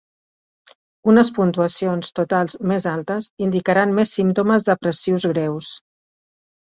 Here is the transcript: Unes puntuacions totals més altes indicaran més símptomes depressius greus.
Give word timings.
Unes 1.13 1.27
puntuacions 1.35 2.09
totals 2.21 2.57
més 2.71 2.87
altes 2.93 3.29
indicaran 3.49 3.95
més 4.01 4.15
símptomes 4.21 4.67
depressius 4.71 5.29
greus. 5.35 5.69